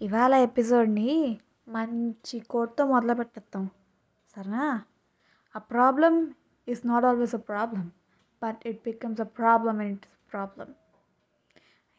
ఇవాళ 0.00 0.34
ఎపిసోడ్ని 0.34 1.38
మంచి 1.68 2.40
కోట్తో 2.40 2.86
మొదలు 2.86 3.14
పెట్టేద్దాం. 3.14 3.70
సరేనా? 4.36 4.82
A 5.56 5.58
problem 5.58 6.34
is 6.68 6.86
not 6.86 7.04
always 7.04 7.34
a 7.34 7.38
problem 7.38 7.92
but 8.42 8.60
it 8.66 8.80
becomes 8.84 9.20
a 9.20 9.24
problem 9.24 9.78
and 9.78 9.92
it's 9.92 10.32
problem 10.32 10.74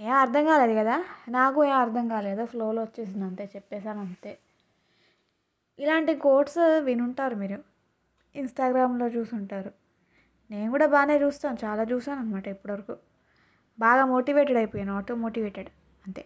ఏం 0.00 0.12
అర్థం 0.12 0.44
కాలేదు 0.44 0.78
కదా? 0.78 1.04
నాకు 1.28 1.64
ఏం 1.64 1.72
అర్థం 1.72 2.08
కాలేదు. 2.08 2.46
ఫ్లోలో 2.46 2.82
వచ్చేసింది 2.82 3.24
అంతే 3.24 3.50
చెప్పేశాను 3.56 4.00
అంతే. 4.00 4.38
ఇలాంటి 5.78 6.14
కోట్స్ 6.16 6.80
వినుంటారు 6.80 7.34
మీరు. 7.34 7.58
ఇన్స్టాగ్రామ్లో 8.34 9.06
చూసుంటారు. 9.06 9.72
నేను 10.50 10.70
కూడా 10.70 10.86
బాగానే 10.86 11.22
చూస్తాను. 11.22 11.58
చాలా 11.64 11.82
చూసాను 11.82 12.20
అనమాట 12.20 12.48
ఇప్పటివరకు. 12.48 12.96
బాగా 13.78 14.04
మోటివేటెడ్ 14.04 14.58
అయిపోయాను 14.58 14.96
ఆటో 14.96 15.14
మోటివేటెడ్ 15.14 15.68
అంతే. 16.06 16.24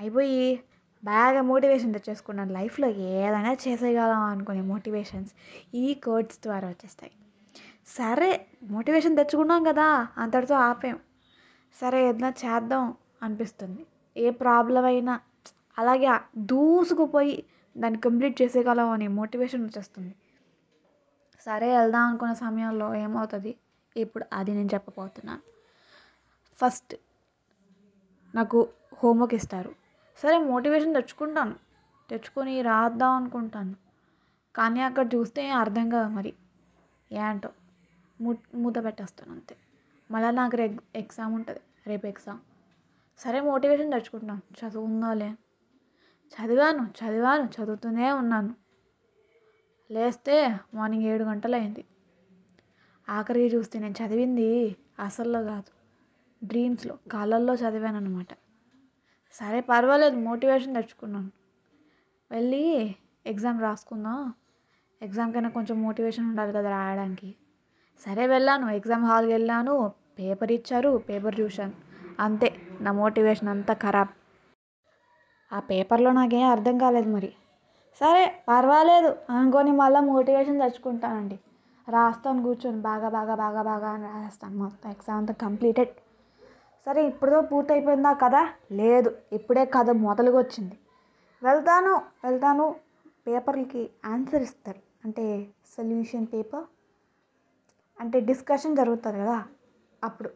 అయిపోయి 0.00 0.62
బాగా 1.04 1.42
మోటివేషన్ 1.42 1.94
తెచ్చేసుకున్నాను 1.94 2.52
లైఫ్లో 2.52 2.88
ఏదైనా 2.88 3.52
చేసేయగలం 3.52 4.20
అనుకునే 4.20 4.60
మోటివేషన్స్ 4.60 5.32
ఈ 5.74 5.94
కోడ్స్ 5.94 6.38
ద్వారా 6.42 6.68
వచ్చేస్తాయి. 6.68 7.12
సరే 7.86 8.46
మోటివేషన్ 8.62 9.16
తెచ్చుకున్నాం 9.16 9.64
కదా 9.64 10.08
అంతటితో 10.16 10.54
ఆపేం. 10.54 11.00
సరే 11.80 12.08
ఏదైనా 12.08 12.28
చేద్దాం 12.28 12.94
అనిపిస్తుంది. 13.22 13.86
ఏ 14.16 14.30
ప్రాబ్లం 14.30 14.84
అయినా 14.84 15.20
అలాగే 15.78 16.08
దూసుకుపోయి 16.36 17.44
దాన్ని 17.78 18.00
కంప్లీట్ 18.00 18.42
చేసేయగలం 18.42 18.90
అనే 18.90 19.08
మోటివేషన్ 19.08 19.64
వచ్చేస్తుంది. 19.64 20.14
సరే 21.46 21.78
వెళ్దాం 21.78 22.02
అనుకున్న 22.02 22.32
సమయంలో 22.34 22.94
ఏమవుతుంది? 22.94 23.56
ఇప్పుడు 23.96 24.24
అది 24.32 24.50
నేను 24.54 24.70
చెప్పబోతున్నాను. 24.74 25.40
ఫస్ట్ 26.60 26.94
నాకు 28.34 28.68
హోంవర్క్ 28.94 29.34
ఇస్తారు. 29.34 29.79
సరే 30.22 30.38
మోటివేషన్ 30.38 30.94
తెచ్చుకుంటాను. 30.94 31.54
తెచ్చుకొని 32.10 32.62
రాద్దాం 32.62 33.10
అనుకుంటాను. 33.10 33.74
కానీ 34.54 34.80
అక్కడ 34.80 35.14
చూస్తే 35.14 35.48
అర్థం 35.48 35.90
కాదు 35.90 36.08
మరి. 36.08 36.32
ఏంటో 37.12 37.48
మూ 38.20 38.36
మూత 38.54 38.84
పెట్టేస్తాను 38.84 39.32
అంతే. 39.32 39.56
మళ్ళీ 40.10 40.30
నాకు 40.30 40.56
రే 40.56 40.76
ఎగ్జామ్ 40.94 41.34
ఉంటుంది. 41.34 41.60
రేపు 41.86 42.06
ఎగ్జామ్. 42.06 42.38
సరే 43.18 43.40
మోటివేషన్ 43.40 43.92
తెచ్చుకుంటాను. 43.92 44.42
చదువుందాలే. 44.60 45.34
చదివాను 46.34 46.90
చదివాను 47.00 47.44
చదువుతూనే 47.44 48.12
ఉన్నాను. 48.12 48.54
లేస్తే 49.90 50.56
మార్నింగ్ 50.74 51.04
ఏడు 51.04 51.24
గంటలు 51.24 51.56
అయింది 51.56 51.84
ఆఖరికి 53.08 53.56
చూస్తే 53.56 53.78
నేను 53.78 53.94
చదివింది 54.06 54.76
అసల్లో 54.98 55.42
కాదు. 55.42 55.72
డ్రీమ్స్లో 56.46 56.98
కళల్లో 57.12 57.54
చదివాను 57.54 57.96
అనమాట 57.96 58.28
సరే 59.34 59.60
పర్వాలేదు 59.60 60.16
మోటివేషన్ 60.16 60.74
తెచ్చుకున్నాను. 60.74 61.30
వెళ్ళి 62.30 62.62
ఎగ్జామ్ 63.26 63.60
రాసుకుందాం. 63.60 64.34
ఎగ్జామ్ 65.00 65.34
కన్నా 65.34 65.50
కొంచెం 65.50 65.82
మోటివేషన్ 65.82 66.26
ఉండాలి 66.26 66.52
కదా 66.52 66.70
రాయడానికి. 66.70 67.34
సరే 68.06 68.26
వెళ్ళాను 68.26 68.70
ఎగ్జామ్ 68.70 69.04
హాల్కి 69.04 69.32
వెళ్ళాను. 69.32 69.92
పేపర్ 70.18 70.52
ఇచ్చారు 70.52 70.96
పేపర్ 71.08 71.40
చూశాను. 71.40 71.72
అంతే 72.20 72.48
నా 72.80 72.92
మోటివేషన్ 72.92 73.48
అంతా 73.48 73.74
ఖరాబ్. 73.74 74.12
ఆ 75.52 75.60
పేపర్లో 75.60 76.12
నాకేం 76.12 76.48
అర్థం 76.48 76.78
కాలేదు 76.78 77.08
మరి. 77.08 77.32
సరే 78.00 78.44
పర్వాలేదు 78.48 79.16
అనుకొని 79.30 79.72
మళ్ళీ 79.72 80.00
మోటివేషన్ 80.00 80.60
తెచ్చుకుంటానండి. 80.60 81.38
రాస్తాను 81.88 82.42
కూర్చొని 82.42 82.80
బాగా 82.80 83.08
బాగా 83.08 83.34
బాగా 83.34 83.62
బాగా 83.62 83.88
అని 83.88 84.04
రాస్తాను. 84.04 84.58
మొత్తం 84.58 84.90
ఎగ్జామ్ 84.90 85.18
అంతా 85.18 85.34
కంప్లీటెడ్ 85.34 85.94
సరే 86.86 87.06
ఇప్పుడుదో 87.06 87.40
పూర్తయిపోయిందా 87.42 88.12
కదా 88.12 88.42
లేదు 88.72 89.16
ఇప్పుడే 89.32 89.64
కథ 89.64 89.90
మొదలుగా 89.90 90.38
వచ్చింది 90.38 90.76
వెళ్తాను 91.42 91.94
వెళ్తాను. 92.24 92.76
పేపర్లకి 93.26 93.90
ఆన్సర్ 94.04 94.42
ఇస్తారు. 94.42 94.80
అంటే 95.04 95.24
సొల్యూషన్ 95.76 96.26
పేపర్. 96.26 96.64
అంటే 98.00 98.20
డిస్కషన్ 98.20 98.76
జరుగుతుంది 98.76 99.18
కదా 99.18 99.44
అప్పుడు. 100.04 100.30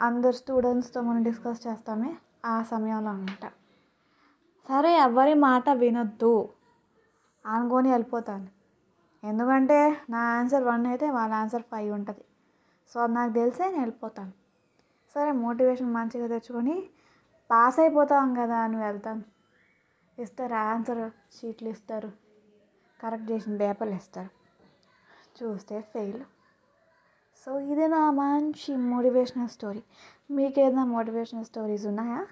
అందరు 0.00 0.32
స్టూడెంట్స్తో 0.32 1.00
మనం 1.02 1.22
డిస్కస్ 1.22 1.66
చేస్తామే 1.66 2.10
ఆ 2.44 2.62
సమయంలో 2.62 3.10
అనమాట 3.10 3.44
సరే 4.68 4.92
ఎవరి 4.96 5.34
మాట 5.34 5.70
వినొద్దు. 5.70 6.48
అనుకొని 7.46 7.90
వెళ్ళిపోతాను. 7.90 8.48
ఎందుకంటే 9.24 9.96
నా 10.10 10.18
ఆన్సర్ 10.38 10.64
వన్ 10.64 10.86
అయితే 10.86 11.10
వాళ్ళ 11.10 11.34
ఆన్సర్ 11.34 11.62
ఫైవ్ 11.62 11.94
ఉంటుంది. 11.94 12.24
సో 12.94 13.00
అది 13.00 13.12
నాకు 13.12 13.32
తెలిసే 13.32 13.64
నేను 13.64 13.78
వెళ్ళిపోతాను. 13.78 14.41
సరే 15.14 15.32
మోటివేషన్ 15.32 15.94
మంచిగా 15.94 16.26
తెచ్చుకొని 16.26 16.88
పాస్ 17.50 17.78
అయిపోతాం 17.78 18.34
కదా 18.34 18.56
అని 18.56 18.76
వెళ్తాను 18.76 19.22
ఇస్తారు 20.18 20.54
ఆన్సర్ 20.54 21.10
షీట్లు 21.36 21.68
ఇస్తారు. 21.68 22.10
కరెక్ట్ 23.00 23.30
చేసిన 23.30 23.56
పేపర్లు 23.56 23.94
ఇస్తారు. 23.94 24.30
చూస్తే 25.38 25.80
ఫెయిల్. 25.80 26.22
సో 27.46 27.58
ఇది 27.58 27.88
నా 27.88 28.10
మంచి 28.10 28.76
మోటివేషనల్ 28.76 29.48
స్టోరీ. 29.48 29.82
మీకు 30.30 30.60
ఏదైనా 30.60 30.84
మోటివేషనల్ 30.84 31.44
స్టోరీస్ 31.44 31.86
ఉన్నాయా? 31.86 32.26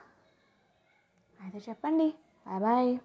అయితే 1.40 1.62
చెప్పండి. 1.68 2.14
Bye 2.46 2.60
bye. 2.60 2.98